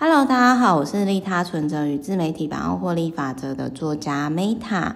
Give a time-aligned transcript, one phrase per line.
[0.00, 4.92] Hello，大家好，我是利他存折与自媒体百万获利法则的作家 Meta。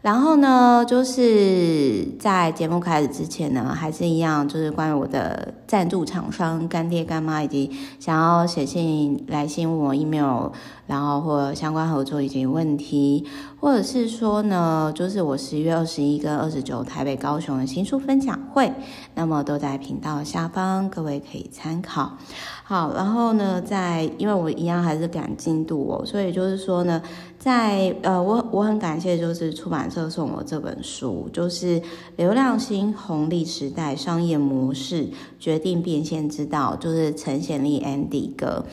[0.00, 10.50] 然后呢，就是在节目开始之前呢，还是一样，就是关于我的赞助厂商干爹干妈，以及想要写信来信问我 email，
[10.86, 13.26] 然后或相关合作以及问题，
[13.60, 18.72] 或者是说呢，就是我十一月二十一跟二十九台北、高雄的新书分享会，
[19.16, 22.16] 那么都在频道下方，各位可以参考。
[22.62, 27.02] 好，然后呢，在因为我一样还是赶进度哦，所以就是说呢，
[27.38, 31.80] 在呃，我我很感谢，就是出版社送我这本书，就是
[32.16, 35.06] 《流量新红利时代商业模式
[35.38, 38.64] 决定变现之道》，就是陈显利 Andy 哥。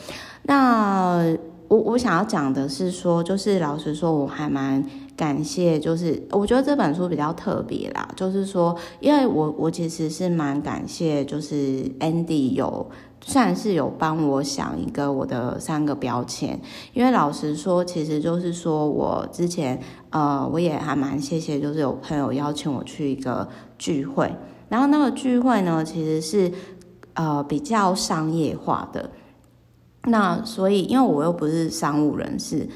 [0.41, 1.37] 那
[1.67, 4.83] 我我想要讲的是说，就是老实说，我还蛮
[5.15, 12.85] 感谢，就是我觉得这本书比较特别啦，就是说，因为我我其实是蛮感谢，就是 Andy 有。
[13.27, 16.59] 算是有帮我想一个我的三个标签，
[16.93, 23.47] 因为老实说，其实就是说我之前呃，我也还蛮谢谢，就是有朋友邀请我去一个
[23.79, 24.31] 聚会，
[24.69, 26.51] 然后那个聚会呢，其实是
[27.15, 29.09] 呃比较商业化的，
[30.03, 32.69] 那所以因为我又不是商务人士。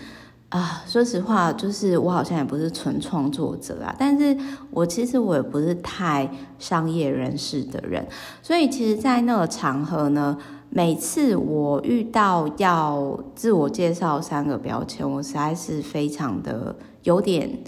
[0.50, 4.36] 啊，说实话，就是我好像也不是纯创作者啊，但是
[4.72, 8.08] 我其实我也不是太商业人士的人，
[8.42, 10.36] 所以其实，在那个场合呢，
[10.72, 17.60] 每次我遇到要自我介绍三个标签，我实在是非常的有点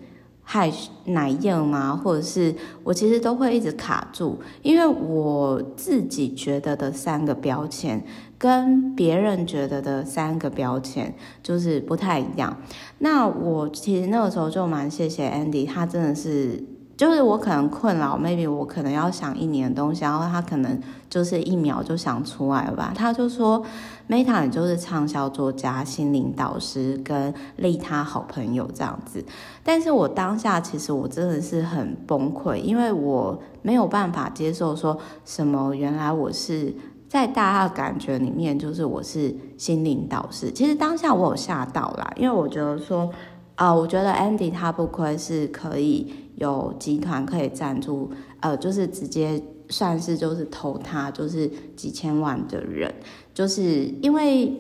[0.42, 0.74] 害
[1.06, 8.04] 奶硬嘛，或者是我其实都会一直卡住，因为我自己觉得的三个标签。
[8.42, 12.58] 跟别人觉得的三个标签就是不太一样。
[12.98, 16.64] 那我其实那个时候就蛮谢谢 Andy，他真的是，
[16.98, 22.92] 就是我可能困扰，maybe 我可能要想一年的东西，然后他可能就是一秒就想出来吧。
[22.98, 23.64] 他就说
[24.10, 29.24] ，Meta 你就是畅销作家、心灵导师跟利他好朋友这样子。
[29.64, 36.74] 但是我当下其实我真的是很崩溃，因为我没有办法接受说什么，原来我是。
[37.12, 40.50] 在大家的感觉里面，就是我是心灵导师。
[40.50, 43.12] 其实当下我有吓到啦，因为我觉得说，
[43.56, 52.90] 啊、我觉得 Andy 他不愧是可以有集团可以赞助，呃，就是直接算是就是投他就是几千万的人，
[53.34, 54.58] 就是因为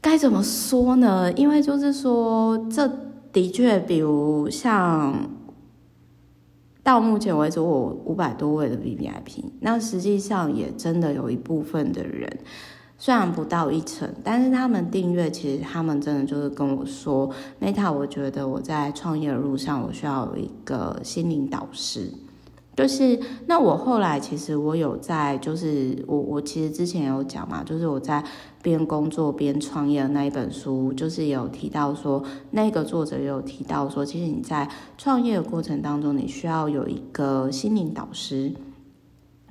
[0.00, 1.32] 该怎么说呢？
[1.32, 2.88] 因为就是说，这
[3.32, 5.12] 的确，比如像。
[6.82, 12.28] 到目前为止，我五百多位的 VVIP，那实际上也真的有一部分的人，
[12.98, 22.10] 虽然不到一成，但是他们订阅，其实他们真的就是跟我说，Meta，我觉得我在创业的路上，我需要有一个心灵导师。
[22.74, 28.24] 就是那我后来其实我有在，就是我我其实之前有讲嘛，就是我在
[28.62, 34.66] 边工作边创业的那一本书，就是有提到说，那个作者有提到说，其实你在
[34.96, 38.52] 创业的过程当中，你需要有一个心灵导师。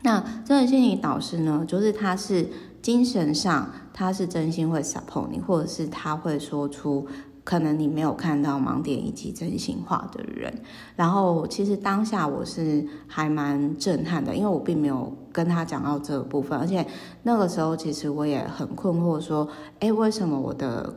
[0.01, 2.47] 那这个心灵导师呢，就是他是
[2.81, 7.07] 精神上他是真心会 support 你，或者是他会说出。
[7.51, 10.49] 可能你没有看到盲点以及真心话的人，
[10.95, 16.87] 然后其实当下我是还蛮震撼的，因为我并没有跟他讲到这个部分，而且
[17.23, 19.45] 那个时候其实我也很困惑，说，
[19.79, 20.95] 诶，为什么我的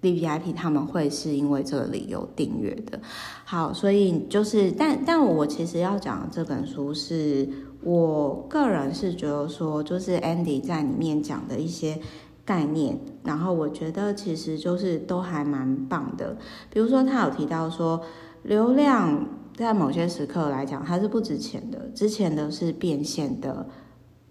[0.00, 2.98] VVIP 他们会是因为这个理由订阅的？
[3.44, 7.48] 好，所以就是，但但我其实要讲这本书是
[7.84, 11.96] 我个人是觉得说，就是 Andy 在里面讲的一些。
[12.44, 16.36] 概念，然后我觉得其实就是都还蛮棒的。
[16.70, 18.02] 比如说，他有提到说，
[18.42, 19.26] 流量
[19.56, 23.68] 在某些时刻来讲，它是不值钱的，值钱的是变现的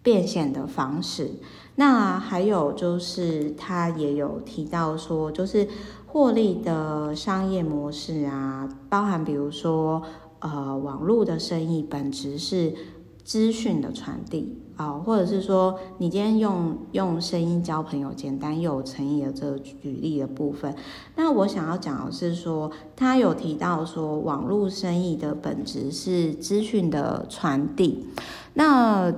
[0.04, 1.32] 变现的方式。
[1.76, 5.68] 那还有就是，他也有提到说，就是
[6.06, 10.02] 获利的商业模式啊，包含比如说，
[10.40, 12.74] 呃，网络的生意本质是
[13.24, 14.61] 资讯的传递。
[14.82, 20.74] 好，或者是说，你今天用用声音交朋友，简单又有诚意的这个举例的部分。
[21.16, 28.08] 那我想要讲的是说，他有提到说，网络生意的本质是资讯的传递。
[28.56, 29.14] 那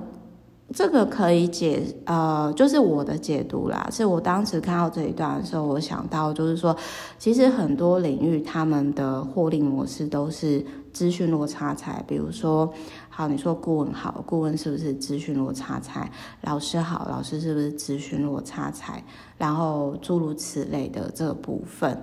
[0.72, 3.86] 这个可以解，呃，就是我的解读啦。
[3.92, 6.74] 是我当时看到这一段的时候，我想到就是说，
[7.18, 12.72] 其实很多领域他们的获利模式都是资讯落差财，比如说。
[13.16, 16.10] 好，你说顾问好，顾问是不是资讯落差财？
[16.40, 19.00] 老师好，老师是不是资讯落差财？
[19.38, 21.96] 然后诸如此类的这个部分。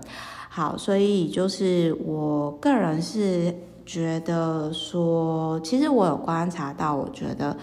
[0.48, 3.54] 好，所以就是我个人是
[3.86, 7.58] 觉得说，其实我有观察到，我觉得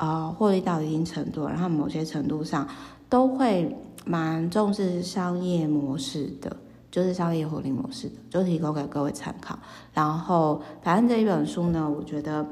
[0.00, 2.66] 呃获利到一定程度，然后某些程度上
[3.10, 3.76] 都会
[4.06, 6.56] 蛮重视商业模式的，
[6.90, 9.58] 就是商业获利模式的，就提供给各位参考。
[9.92, 12.46] 然后，反正这一本书呢，我觉得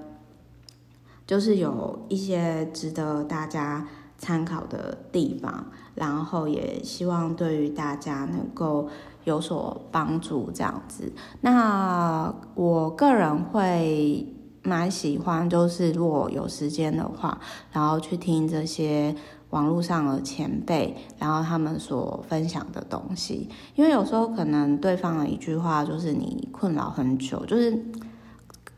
[1.26, 8.90] 就是有一些值得大家参考的地方，然后也希望对于大家能够
[9.24, 11.10] 有所帮助这样子。
[11.40, 14.34] 那我个人会。
[14.68, 17.40] 蛮喜欢，就是如果有时间的话，
[17.72, 19.14] 然后去听这些
[19.50, 23.48] 网络上的前辈，然后他们所分享的东西。
[23.74, 27.44] 因为有时候可能对方的一句话，就是你困扰很久。
[27.46, 27.82] 就是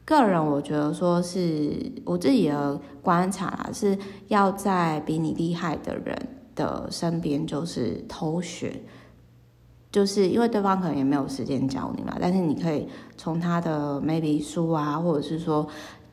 [0.04, 3.98] 个人，我觉得说是我自己的观察啦，是
[4.28, 8.82] 要在比你厉害的人的身边，就是偷学。
[9.92, 15.66] 就是因为对方可能也没有时间教你嘛，但是你可以从他的 maybe 书啊，或者是说，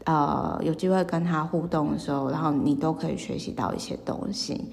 [0.05, 4.71] 呃，有机会跟他互动的时候，然后你都可以学习到一些东西。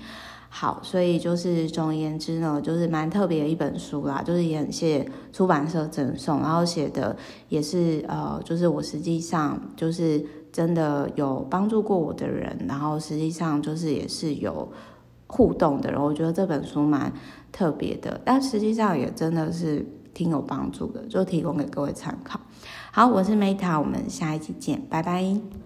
[0.49, 7.17] 好，所以就是总而言之呢，就是蛮特别的一本书啦，就是也很谢出版社赠送，然后写的
[7.49, 14.69] 也是呃，就是我实际上就是真的有帮助过我的人，然后实际上就是也是有
[15.35, 17.13] 互动的人，我觉得这本书蛮。
[17.57, 22.41] 特别的，但实际上也真的是挺有帮助的，就提供给各位参考。
[22.91, 25.23] 好，我是 Meta，我们下一期见，拜拜。